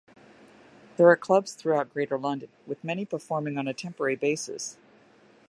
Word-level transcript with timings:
There 0.97 1.07
are 1.09 1.15
clubs 1.15 1.53
throughout 1.53 1.91
Greater 1.93 2.17
London, 2.17 2.49
with 2.65 2.83
many 2.83 3.05
performing 3.05 3.59
on 3.59 3.67
a 3.67 3.73
temporary 3.75 4.15
basis. 4.15 4.79